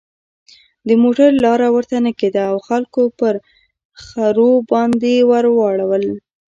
د 0.87 0.89
موټر 1.03 1.29
لاره 1.45 1.67
ورته 1.75 1.95
نه 2.05 2.11
کېده 2.19 2.43
او 2.51 2.57
خلکو 2.67 3.01
پر 3.19 3.33
خرو 4.03 4.51
بارونه 4.69 5.11
ور 5.29 5.45
وړل. 5.89 6.05